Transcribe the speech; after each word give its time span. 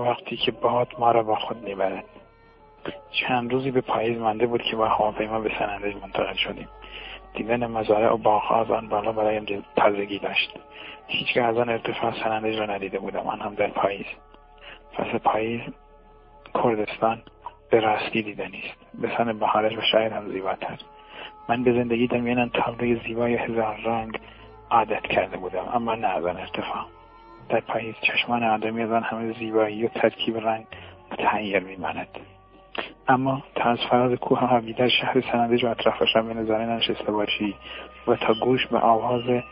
وقتی 0.00 0.36
که 0.36 0.52
باد 0.52 0.88
ما 0.98 1.12
را 1.12 1.22
با 1.22 1.34
خود 1.34 1.62
می‌برد. 1.62 2.04
چند 3.10 3.52
روزی 3.52 3.70
به 3.70 3.80
پاییز 3.80 4.18
مانده 4.18 4.46
بود 4.46 4.62
که 4.62 4.76
با 4.76 4.88
هواپیما 4.88 5.40
به 5.40 5.50
سنندج 5.58 5.96
منتقل 5.96 6.34
شدیم. 6.34 6.68
دیدن 7.34 7.66
مزارع 7.66 8.12
و 8.12 8.16
باغها 8.16 8.60
از 8.60 8.70
آن 8.70 8.88
بالا 8.88 9.12
برایم 9.12 9.64
تازگی 9.76 10.18
داشت. 10.18 10.58
هیچگاه 11.06 11.44
از 11.44 11.58
آن 11.58 11.68
ارتفاع 11.68 12.12
سنندج 12.24 12.58
را 12.58 12.66
ندیده 12.66 12.98
بودم. 12.98 13.26
آن 13.26 13.40
هم 13.40 13.54
در 13.54 13.68
پاییز. 13.68 14.06
فصل 14.96 15.18
پاییز 15.18 15.60
کردستان 16.54 17.22
به 17.70 17.80
راستی 17.80 18.22
دیدنی 18.22 18.62
است. 18.66 19.00
به 19.00 19.10
سن 19.16 19.38
بهارش 19.38 19.78
و 19.78 19.80
شاید 19.92 20.12
هم 20.12 20.28
زیباتر. 20.28 20.78
من 21.48 21.64
به 21.64 21.72
زندگی 21.72 22.06
در 22.06 22.20
میان 22.20 22.50
تابلوی 22.50 23.00
زیبای 23.06 23.34
هزار 23.34 23.76
رنگ 23.84 24.20
عادت 24.70 25.02
کرده 25.02 25.36
بودم 25.36 25.68
اما 25.74 25.94
نه 25.94 26.06
از 26.06 26.24
آن 26.24 26.36
ارتفاع. 26.36 26.84
در 27.48 27.60
پاییز 27.60 27.94
چشمان 28.02 28.42
آدمی 28.42 28.82
از 28.82 28.90
آن 28.90 29.02
همه 29.02 29.32
زیبایی 29.38 29.86
و 29.86 29.88
ترکیب 29.88 30.36
رنگ 30.36 30.66
متحیر 31.12 31.58
میماند. 31.58 32.08
اما 33.08 33.42
تا 33.54 33.70
از 33.70 33.78
فراز 33.90 34.18
کوه 34.18 34.38
هویدر 34.38 34.88
شهر 34.88 35.20
سنندج 35.32 35.64
و 35.64 35.68
اطرافش 35.68 36.16
را 36.16 36.22
به 36.22 36.34
نظاره 36.34 36.66
ننشسته 36.66 37.12
باشی 37.12 37.54
و 38.06 38.16
تا 38.16 38.34
گوش 38.34 38.66
به 38.66 38.78
آواز 38.78 39.42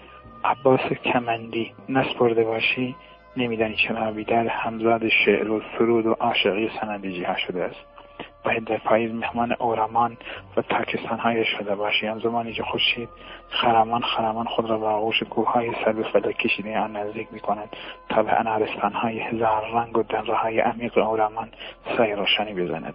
عباس 0.45 0.81
کمندی 0.81 1.73
نسپرده 1.89 2.45
باشی 2.45 2.97
نمیدانی 3.37 3.77
چرا 3.77 4.05
هویدر 4.05 4.47
همزاد 4.47 5.09
شعر 5.09 5.51
و 5.51 5.61
سرود 5.79 6.07
و 6.07 6.13
عاشقی 6.13 6.71
سنندجی 6.81 7.25
ها 7.25 7.37
شده 7.37 7.65
است. 7.65 8.00
باید 8.45 8.65
در 8.65 8.81
مهمان 9.13 9.53
اورمان 9.59 10.17
و 10.57 10.63
های 11.17 11.45
شده 11.45 11.75
باشی. 11.75 12.09
آن 12.09 12.19
زمانی 12.19 12.53
که 12.53 12.63
خورشید 12.63 13.09
خرمان 13.49 14.03
خرمان 14.03 14.47
خود 14.47 14.71
را 14.71 14.79
به 14.79 14.87
آغوش 14.87 15.23
کوههای 15.23 15.71
سر 15.85 15.93
به 15.93 16.03
فلک 16.03 16.39
کشیده 16.39 16.79
آن 16.79 16.97
نزدیک 16.97 17.29
می 17.33 17.41
کند 17.41 17.69
تا 18.09 18.23
به 18.23 18.33
های 18.95 19.21
هزار 19.21 19.71
رنگ 19.73 19.99
و 19.99 20.05
های 20.35 20.61
عمیق 20.61 20.99
اورمان 20.99 21.49
سای 21.97 22.13
روشنی 22.13 22.55
بزند 22.55 22.95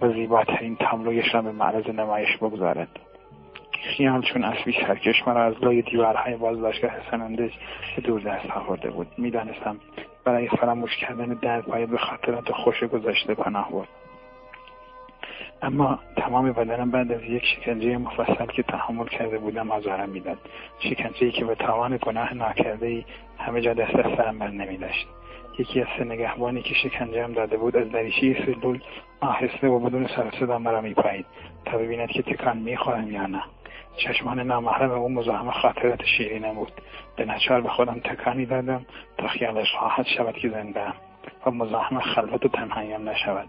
و 0.00 0.08
زیباترین 0.12 0.76
تابلویش 0.76 1.34
را 1.34 1.42
به 1.42 1.52
معرض 1.52 1.88
نمایش 1.88 2.36
بگذارد. 2.36 2.88
خیال 3.96 4.22
چون 4.22 4.44
اسبی 4.44 4.72
سرکش 4.72 5.28
مرا 5.28 5.44
از 5.44 5.54
لای 5.62 5.82
دیوارهای 5.82 6.36
بازداشتگاه 6.36 7.10
سنندج 7.10 7.52
به 7.96 8.02
دور 8.02 8.20
دست 8.20 8.50
آورده 8.50 8.90
بود. 8.90 9.06
می‌دانستم 9.18 9.76
برای 10.24 10.48
فراموش 10.48 10.96
کردن 10.96 11.26
درد 11.26 11.66
باید 11.66 11.90
به 11.90 11.98
خاطرات 11.98 12.52
خوش 12.52 12.84
گذشته 12.84 13.34
پناه 13.34 13.70
بود 13.70 13.88
اما 15.64 15.98
تمام 16.16 16.52
بدنم 16.52 16.90
بعد 16.90 17.12
از 17.12 17.22
یک 17.22 17.44
شکنجه 17.44 17.98
مفصل 17.98 18.46
که 18.46 18.62
تحمل 18.62 19.06
کرده 19.06 19.38
بودم 19.38 19.70
آزارم 19.70 20.08
می‌داد. 20.08 20.38
شکنجه 20.78 21.26
ای 21.26 21.32
که 21.32 21.44
به 21.44 21.54
توان 21.54 21.98
گناه 22.02 22.34
ناکرده 22.34 22.86
ای 22.86 23.04
همه 23.38 23.60
جا 23.60 23.74
دست 23.74 23.94
از 23.94 24.16
سرم 24.16 24.38
بر 24.38 24.48
نمیداشت. 24.48 25.06
یکی 25.58 25.80
از 25.80 25.86
سه 25.98 26.04
نگهبانی 26.04 26.62
که 26.62 26.74
شکنجه 26.74 27.24
هم 27.24 27.32
داده 27.32 27.56
بود 27.56 27.76
از 27.76 27.90
دریچه 27.90 28.46
سلول 28.46 28.80
آهسته 29.20 29.68
و 29.68 29.78
بدون 29.78 30.06
سر 30.06 30.30
صدا 30.40 30.58
مرا 30.58 30.80
میپایید 30.80 31.26
تا 31.64 31.78
ببیند 31.78 32.08
که 32.08 32.22
تکان 32.22 32.58
می‌خورم 32.58 33.10
یا 33.10 33.26
نه. 33.26 33.42
چشمان 33.96 34.40
نامحرم 34.40 34.90
او 34.90 35.08
مزاحم 35.08 35.50
خاطرات 35.50 36.04
شیرینم 36.04 36.54
بود. 36.54 36.72
به 37.16 37.24
نچار 37.24 37.60
به 37.60 37.68
خودم 37.68 38.00
تکانی 38.04 38.46
دادم 38.46 38.86
تا 39.18 39.28
خیالش 39.28 39.68
راحت 39.82 40.06
شود 40.06 40.34
که 40.34 40.48
زنده 40.48 40.92
و 41.46 41.50
مزاحم 41.50 42.00
خلوت 42.00 42.46
و 42.46 42.48
تنهاییم 42.48 43.08
نشود. 43.08 43.48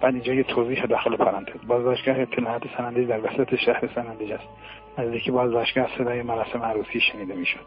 بعد 0.00 0.14
اینجا 0.14 0.34
یه 0.34 0.42
توضیح 0.42 0.84
داخل 0.84 1.16
پرانتز. 1.16 1.66
بازداشتگاه 1.66 2.20
اطلاعات 2.20 2.62
سنندج 2.76 3.08
در 3.08 3.20
وسط 3.20 3.54
شهر 3.54 3.88
سنندج 3.94 4.32
است. 4.32 4.48
نزدیک 4.98 5.30
بازداشتگاه 5.30 5.88
صدای 5.98 6.22
مراسم 6.22 6.62
عروسی 6.62 7.00
شنیده 7.00 7.34
می‌شد. 7.34 7.66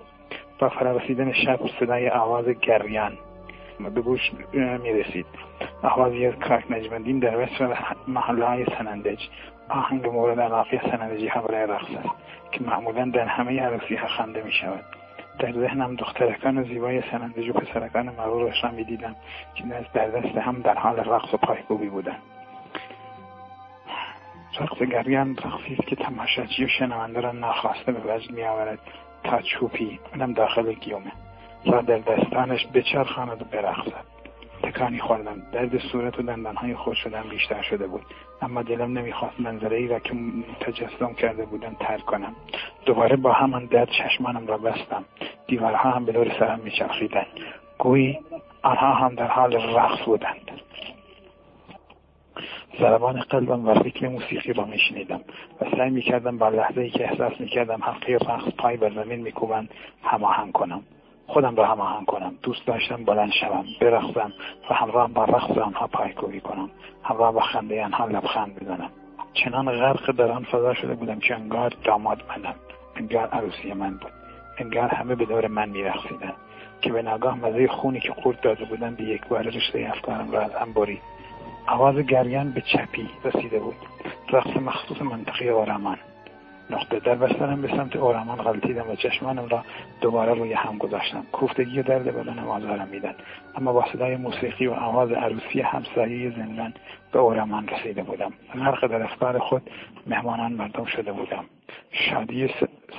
با 0.59 0.69
فرارسیدن 0.69 1.33
شب 1.33 1.59
صدای 1.79 2.09
آواز 2.09 2.45
گریان. 2.45 3.17
به 3.79 4.01
گوش 4.01 4.31
می 4.83 4.93
رسید 4.93 5.25
آوازی 5.83 6.25
از 6.25 6.33
کاک 6.33 6.71
نجمدین 6.71 7.19
در 7.19 7.37
وسط 7.37 7.77
محله 8.07 8.45
های 8.45 8.65
سنندج. 8.77 9.19
آهنگ 9.69 10.07
مورد 10.07 10.39
علاقه 10.39 10.81
سنندجی 10.91 11.27
ها 11.27 11.41
برای 11.41 11.67
رقص 11.67 11.95
است 11.97 12.15
که 12.51 12.63
معمولا 12.63 13.05
در 13.05 13.25
همه 13.25 13.61
عروسی 13.61 13.95
ها 13.95 14.07
خنده 14.07 14.43
می 14.43 14.51
شود 14.51 14.83
در 15.39 15.51
ذهنم 15.51 15.95
دخترکان 15.95 16.63
زیبای 16.63 17.01
سنندج 17.11 17.49
و 17.49 17.53
پسرکان 17.53 18.09
مغرورش 18.09 18.63
را 18.63 18.71
می‌دیدم 18.71 19.15
که 19.55 19.63
در 19.93 20.07
دست 20.09 20.37
هم 20.37 20.61
در 20.61 20.77
حال 20.77 20.95
رقص 20.95 21.33
و 21.33 21.37
پایکوبی 21.37 21.89
بودند. 21.89 22.21
رقص 24.59 24.77
گریان 24.77 25.37
رقصی 25.37 25.73
است 25.79 25.87
که 25.87 25.95
تماشاچی 25.95 26.65
و 26.65 26.67
شنونده 26.67 27.21
را 27.21 27.31
ناخواسته 27.31 27.91
به 27.91 28.15
وجد 28.15 28.31
میآورد 28.31 28.79
تا 29.23 29.41
چوپی 29.41 29.99
اونم 30.13 30.33
داخل 30.33 30.73
گیومه. 30.73 31.11
و 31.65 31.81
در 31.81 31.97
دستانش 31.97 32.67
بچرخاند 32.73 33.41
و 33.41 33.45
برقصد. 33.45 34.12
تکانی 34.73 34.99
خوردم. 34.99 35.41
درد 35.51 35.77
صورت 35.77 36.19
و 36.19 36.21
دندانهای 36.21 36.75
خود 36.75 36.93
شدن 36.93 37.23
بیشتر 37.29 37.61
شده 37.61 37.87
بود. 37.87 38.01
اما 38.41 38.61
دلم 38.61 38.97
نمی‌خواست 38.97 39.39
منظره 39.39 39.77
ای 39.77 39.87
را 39.87 39.99
که 39.99 40.13
تجسم 40.59 41.13
کرده 41.13 41.45
بودم 41.45 41.75
ترک 41.79 42.05
کنم. 42.05 42.35
دوباره 42.85 43.15
با 43.15 43.31
همان 43.33 43.65
درد 43.65 43.89
چشمانم 43.89 44.47
را 44.47 44.57
بستم. 44.57 45.05
دیوارها 45.47 45.91
هم 45.91 46.05
به 46.05 46.11
دور 46.11 46.39
سرم 46.39 46.59
میچرخیدند. 46.63 47.27
گویی 47.77 48.19
آنها 48.63 48.93
هم 48.93 49.15
در 49.15 49.27
حال 49.27 49.53
رقص 49.53 50.05
بودند. 50.05 50.51
ضربان 52.79 53.19
قلبم 53.19 53.67
و 53.67 53.71
ریتم 53.71 54.07
موسیقی 54.07 54.53
را 54.53 54.65
میشنیدم 54.65 55.21
و 55.61 55.65
سعی 55.77 55.89
می‌کردم 55.89 56.37
با 56.37 56.49
لحظه 56.49 56.81
ای 56.81 56.89
که 56.89 57.03
احساس 57.03 57.33
می‌کردم 57.39 57.83
حلقه 57.83 58.13
رقص 58.13 58.53
پای 58.57 58.77
بر 58.77 58.89
زمین 58.89 59.21
میکوبند 59.21 59.69
هماهنگ 60.03 60.51
کنم. 60.51 60.83
خودم 61.27 61.55
را 61.55 61.65
هماهنگ 61.65 62.05
کنم 62.05 62.35
دوست 62.43 62.65
داشتم 62.65 63.03
بلند 63.05 63.31
شوم 63.31 63.65
برقصم 63.81 64.33
و 64.69 64.73
همراه 64.73 65.07
با 65.07 65.23
رقص 65.23 65.57
آنها 65.57 65.87
پایکوبی 65.87 66.39
کنم. 66.39 66.69
همراه 67.03 67.33
با 67.33 67.41
خنده 67.41 67.83
آنها 67.83 68.05
لبخند 68.05 68.59
بزنم 68.59 68.89
چنان 69.33 69.71
غرق 69.71 70.11
در 70.11 70.31
آن 70.31 70.43
فضا 70.43 70.73
شده 70.73 70.95
بودم 70.95 71.19
که 71.19 71.35
انگار 71.35 71.73
داماد 71.83 72.21
منم 72.29 72.55
انگار 72.95 73.27
عروسی 73.27 73.73
من 73.73 73.97
بود 73.97 74.11
انگار 74.57 74.87
همه 74.87 75.15
به 75.15 75.25
دور 75.25 75.47
من 75.47 75.69
میرقصیدند 75.69 76.35
که 76.81 76.91
به 76.91 77.01
ناگاه 77.01 77.37
مزه 77.37 77.67
خونی 77.67 77.99
که 77.99 78.11
قورت 78.11 78.41
داده 78.41 78.65
بودن 78.65 78.95
به 78.95 79.03
یک 79.03 79.27
بار 79.27 79.41
رشته 79.41 79.91
افکارم 79.93 80.31
را 80.31 80.41
از 80.41 80.51
هم 80.53 80.73
برید. 80.73 81.01
آواز 81.67 81.95
گریان 81.95 82.51
به 82.51 82.61
چپی 82.61 83.09
رسیده 83.23 83.59
بود. 83.59 83.75
رقص 84.31 84.57
مخصوص 84.57 85.01
منطقه 85.01 85.51
آرمان. 85.51 85.97
نقطه 86.69 86.99
در 86.99 87.15
بسترم 87.15 87.61
به 87.61 87.67
سمت 87.67 87.95
اورمان 87.95 88.37
غلطیدم 88.37 88.89
و 88.89 88.95
چشمانم 88.95 89.47
را 89.47 89.63
دوباره 90.01 90.33
روی 90.33 90.53
هم 90.53 90.77
گذاشتم. 90.77 91.23
کوفتگی 91.31 91.79
و 91.79 91.83
درد 91.83 92.03
بدنم 92.03 92.47
آزارم 92.47 92.87
میدن 92.87 93.15
اما 93.55 93.73
با 93.73 93.85
صدای 93.93 94.15
موسیقی 94.15 94.67
و 94.67 94.73
آواز 94.73 95.11
عروسی 95.11 95.61
همسایه 95.61 96.29
زندان 96.29 96.73
به 97.11 97.19
اورمان 97.19 97.67
رسیده 97.67 98.03
بودم. 98.03 98.33
غرق 98.53 98.87
در 98.87 99.03
افکار 99.03 99.39
خود 99.39 99.69
مهمانان 100.07 100.53
مردم 100.53 100.85
شده 100.85 101.11
بودم. 101.11 101.45
شادی 101.91 102.49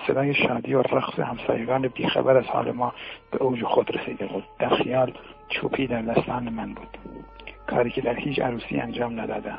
صدای 0.07 0.35
شادی 0.35 0.75
و 0.75 0.83
رقص 0.83 1.19
همسایگان 1.19 1.89
بیخبر 1.89 2.37
از 2.37 2.47
حال 2.47 2.73
ما 2.73 2.95
به 3.31 3.43
اوج 3.43 3.63
خود 3.63 3.97
رسیده 3.97 4.27
بود. 4.27 4.45
در 4.59 4.69
خیال 4.69 5.13
چوپی 5.49 5.87
در 5.87 6.03
دستان 6.03 6.49
من 6.49 6.75
بود. 6.75 6.99
کاری 7.67 7.91
که 7.91 8.01
در 8.01 8.15
هیچ 8.15 8.39
عروسی 8.39 8.81
انجام 8.81 9.21
ندادم. 9.21 9.59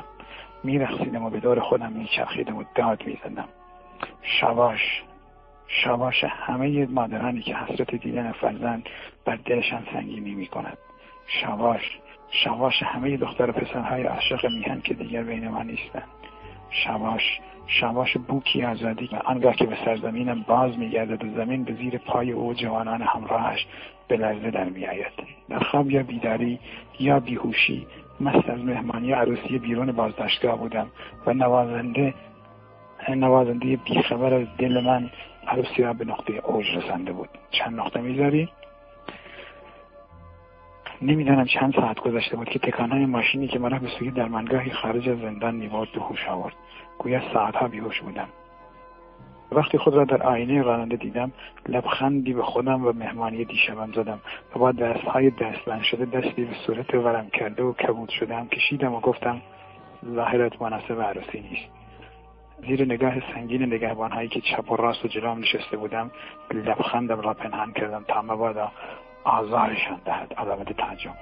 میرقصیدم 0.64 1.24
و 1.24 1.30
به 1.30 1.40
دور 1.40 1.60
خودم 1.60 1.92
میچرخیدم 1.92 2.56
و 2.56 2.64
داد 2.74 3.02
می‌زدم. 3.06 3.48
شواش. 4.22 5.02
شواش 5.68 6.24
همه 6.24 6.86
مادرانی 6.86 7.40
که 7.40 7.56
حسرت 7.56 7.94
دیدن 7.94 8.32
فرزند 8.32 8.88
بر 9.24 9.36
دلشان 9.36 9.86
سنگینی 9.92 10.34
می 10.34 10.46
کند 10.46 10.78
شواش. 11.26 11.98
شواش 12.30 12.82
همه 12.82 13.16
دختر 13.16 13.52
پسرهای 13.52 14.02
عاشق 14.02 14.46
میهن 14.46 14.80
که 14.80 14.94
دیگر 14.94 15.22
بین 15.22 15.48
ما 15.48 15.62
نیستند. 15.62 16.08
شواش. 16.70 17.40
شواش 17.66 18.16
بوکی 18.16 18.64
آزادی 18.64 19.08
و 19.12 19.16
آنگاه 19.16 19.56
که 19.56 19.66
به 19.66 19.76
سرزمینم 19.84 20.42
باز 20.42 20.78
میگردد 20.78 21.24
و 21.24 21.34
زمین 21.34 21.64
به 21.64 21.74
زیر 21.74 21.98
پای 21.98 22.32
او 22.32 22.54
جوانان 22.54 23.02
همراهش 23.02 23.66
به 24.08 24.16
لرزه 24.16 24.50
در 24.50 24.64
میآید. 24.64 25.12
در 25.48 25.58
خواب 25.58 25.90
یا 25.90 26.02
بیداری 26.02 26.58
یا 27.00 27.20
بیهوشی 27.20 27.86
مست 28.20 28.50
از 28.50 28.64
مهمانی 28.64 29.12
عروسی 29.12 29.58
بیرون 29.58 29.92
بازداشتگاه 29.92 30.58
بودم 30.58 30.86
و 31.26 31.32
نوازنده 31.32 32.14
نوازنده 33.14 33.76
بیخبر 33.76 34.34
از 34.34 34.46
دل 34.58 34.84
من 34.84 35.10
عروسی 35.46 35.82
را 35.82 35.92
به 35.92 36.04
نقطه 36.04 36.32
اوج 36.32 36.66
رسنده 36.76 37.12
بود. 37.12 37.28
چند 37.50 37.80
نقطه 37.80 38.00
می‌ذاری؟ 38.00 38.48
نمی‌دانم 41.02 41.44
چند 41.44 41.74
ساعت 41.74 42.00
گذشته 42.00 42.36
بود 42.36 42.48
که 42.48 42.58
تکانهای 42.58 43.06
ماشینی 43.06 43.48
که 43.48 43.58
مرا 43.58 43.78
به 43.78 43.88
سوی 43.98 44.10
درمانگاهی 44.10 44.70
خارج 44.70 45.08
از 45.08 45.18
زندان 45.18 45.54
می‌برد 45.54 45.92
به 45.92 46.00
هوش 46.00 46.28
آورد. 46.28 46.54
گویا 46.98 47.32
ساعتها 47.32 47.68
بیهوش 47.68 48.00
بودم. 48.00 48.28
وقتی 49.52 49.78
خود 49.78 49.94
را 49.94 50.04
در 50.04 50.22
آینه 50.22 50.62
راننده 50.62 50.96
دیدم 50.96 51.32
لبخندی 51.68 52.34
به 52.34 52.42
خودم 52.42 52.86
و 52.86 52.92
مهمانی 52.92 53.44
دیشبم 53.44 53.92
زدم 53.92 54.20
و 54.54 54.58
با 54.58 54.72
دستهای 54.72 55.30
دستبند 55.30 55.82
شده 55.82 56.04
دستی 56.04 56.44
به 56.44 56.54
صورت 56.66 56.94
ورم 56.94 57.30
کرده 57.30 57.62
و 57.62 57.72
کبود 57.72 58.08
شدم 58.08 58.48
کشیدم 58.48 58.94
و 58.94 59.00
گفتم 59.00 59.42
ظاهرت 60.14 60.62
مناسب 60.62 61.00
عروسی 61.00 61.40
نیست. 61.40 61.85
زیر 62.60 62.84
نگاه 62.84 63.32
سنگین 63.34 63.62
نگهبان 63.62 64.12
هایی 64.12 64.28
که 64.28 64.40
چپ 64.40 64.72
و 64.72 64.76
راست 64.76 65.04
و 65.04 65.08
جلوم 65.08 65.38
نشسته 65.38 65.76
بودم 65.76 66.10
لبخندم 66.50 67.20
را 67.20 67.34
پنهان 67.34 67.72
کردم 67.72 68.04
تا 68.08 68.22
مبادا 68.22 68.72
آزارشان 69.24 70.00
دهد. 70.04 70.34
علامت 70.36 70.72
تعجب. 70.72 71.14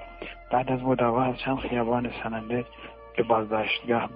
بعد 0.51 0.71
از 0.71 0.83
مداوا 0.83 1.23
از 1.23 1.37
چند 1.37 1.57
خیابان 1.57 2.11
سننده 2.23 2.65
به 3.17 3.23
بازداشتگاه 3.23 4.09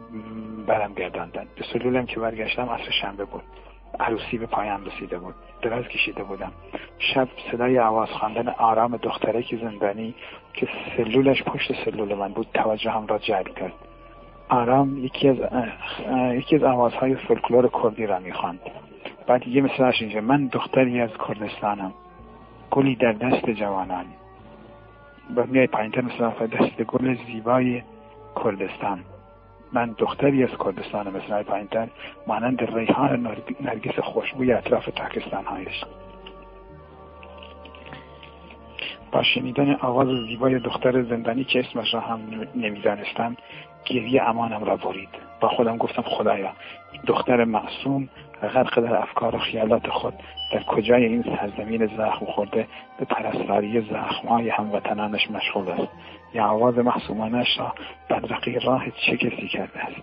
برم 0.67 0.93
گرداندند 0.93 1.47
به 1.55 1.65
سلولم 1.73 2.05
که 2.05 2.19
برگشتم 2.19 2.69
اصر 2.69 2.91
شنبه 3.01 3.25
بود. 3.25 3.43
عروسی 3.99 4.37
به 4.37 4.45
پایان 4.45 4.85
رسیده 4.85 5.19
بود. 5.19 5.35
دراز 5.61 5.85
کشیده 5.85 6.23
بودم. 6.23 6.51
شب 6.99 7.27
صدای 7.51 7.79
آواز 7.79 8.09
خواندن 8.09 8.47
آرام 8.47 8.97
دختره 8.97 9.43
که 9.43 9.57
زندانی 9.57 10.15
که 10.53 10.67
سلولش 10.97 11.43
پشت 11.43 11.85
سلول 11.85 12.13
من 12.13 12.33
بود 12.33 12.47
توجه 12.53 12.91
هم 12.91 13.07
را 13.07 13.17
جلب 13.17 13.55
کرد. 13.55 13.73
آرام 14.49 15.05
یکی 15.05 15.29
از 15.29 15.37
یکی 16.33 16.55
از 16.55 16.63
آوازهای 16.63 17.15
فولکلور 17.15 17.69
کردی 17.83 18.05
را 18.05 18.19
می‌خواند. 18.19 18.59
بعد 19.27 19.47
یه 19.47 19.61
مثلش 19.61 20.01
اینجا. 20.01 20.21
من 20.21 20.45
دختری 20.47 21.01
از 21.01 21.09
کردستانم. 21.27 21.93
گلی 22.71 22.95
در 22.95 23.11
دست 23.11 23.49
جوانان. 23.49 24.05
و 25.35 25.45
میای 25.45 25.67
پایینتر 25.67 26.01
مثل 26.01 26.47
دست 26.47 26.81
گل 26.83 27.15
زیبای 27.27 27.81
کردستان. 28.43 28.99
من 29.73 29.95
دختری 29.97 30.43
از 30.43 30.49
کردستان 30.65 31.07
مثل 31.07 31.43
پایینتر 31.43 31.87
مانند 32.27 32.63
ریحان 32.75 33.37
نرگس 33.61 33.99
خوشبوی 33.99 34.53
اطراف 34.53 34.85
تاکستان 34.85 35.45
هایش. 35.45 35.83
با 39.11 39.23
شنیدن 39.23 39.77
آواز 39.81 40.07
زیبای 40.07 40.59
دختر 40.59 41.03
زندانی 41.03 41.43
که 41.43 41.59
اسمش 41.59 41.93
را 41.93 41.99
هم 41.99 42.19
نمی‌دانستم 42.55 43.37
گریه 43.85 44.23
امانم 44.23 44.63
را 44.63 44.77
برید. 44.77 45.09
با 45.39 45.47
خودم 45.47 45.77
گفتم 45.77 46.01
خدایا 46.01 46.51
دختر 47.07 47.43
معصوم 47.43 48.09
غرق 48.41 48.79
در 48.79 48.95
افکار 48.95 49.35
و 49.35 49.39
خیالات 49.39 49.89
خود 49.89 50.13
در 50.53 50.63
کجای 50.63 51.05
این 51.05 51.23
سرزمین 51.23 51.85
زخم 51.85 52.25
خورده 52.25 52.67
به 52.99 53.05
پرستاری 53.05 53.81
زخمهای 53.81 54.49
هموطنانش 54.49 55.31
مشغول 55.31 55.69
است. 55.69 55.91
یا 56.33 56.45
آواز 56.45 56.77
محسومانش 56.77 57.59
را 57.59 57.73
بدرقی 58.09 58.59
راه 58.59 58.85
چه 59.05 59.17
کسی 59.17 59.47
کرده 59.47 59.79
است؟ 59.79 60.01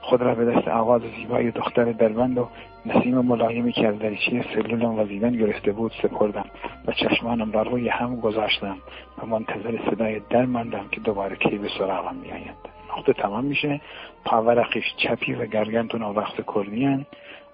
خود 0.00 0.22
را 0.22 0.34
به 0.34 0.44
دست 0.44 0.68
آواز 0.68 1.02
زیبای 1.16 1.50
دختر 1.50 1.84
دربند 1.84 2.38
و 2.38 2.48
نسیم 2.86 3.18
ملایمی 3.18 3.72
که 3.72 3.88
از 3.88 3.98
دریچه 3.98 4.44
سلولم 4.54 4.98
وزیدن 4.98 5.36
گرفته 5.36 5.72
بود 5.72 5.92
سپردم 6.02 6.44
و 6.86 6.92
چشمانم 6.92 7.52
را 7.52 7.62
روی 7.62 7.88
هم 7.88 8.20
گذاشتم 8.20 8.76
و 9.22 9.26
منتظر 9.26 9.78
صدای 9.90 10.20
در 10.30 10.46
که 10.90 11.00
دوباره 11.00 11.36
کی 11.36 11.58
به 11.58 11.68
سراغم 11.78 12.16
میآید. 12.16 12.83
نقطه 12.98 13.12
تمام 13.12 13.44
میشه. 13.44 13.80
پاورقیش 14.24 14.84
چپی 14.96 15.34
و 15.34 15.46
گرگنتون 15.46 16.02
و 16.02 16.12
وقت 16.12 16.36
کردی 16.54 17.06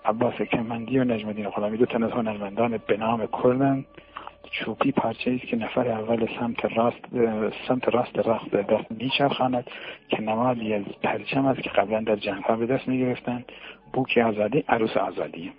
عباس 0.05 0.35
کمندی 0.35 0.99
و 0.99 1.05
نجمدین 1.05 1.49
غلامی 1.49 1.77
دو 1.77 1.87
تن 1.87 2.03
از 2.03 2.11
هنرمندان 2.11 2.81
به 2.87 2.97
نام 2.97 3.29
کردن. 3.43 3.85
چوپی 4.51 4.93
پارچه 4.93 5.31
است 5.31 5.47
که 5.47 5.57
نفر 5.57 5.89
اول 5.89 6.29
سمت 6.41 6.65
راست 6.65 6.99
سمت 7.69 7.89
راست 7.89 8.19
رخت 8.19 8.51
به 8.51 8.63
دست 8.63 8.93
میچرخاند 8.93 9.71
که 10.09 10.23
نمادی 10.23 10.75
از 10.75 10.83
پرچم 11.03 11.47
است 11.47 11.63
که 11.63 11.71
قبلا 11.71 12.01
در 12.01 12.17
جنگ 12.17 12.59
به 12.59 12.67
دست 12.67 12.89
می‌گرفتند. 12.89 13.45
بوک 13.93 14.19
آزادی 14.19 14.65
عروس 14.69 14.97
آزادی. 14.97 15.53